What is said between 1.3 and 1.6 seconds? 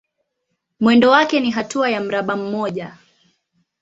ni